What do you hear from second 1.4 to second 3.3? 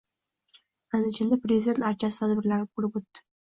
"Prezident archasi" tadbirlari bo‘lib o‘tdi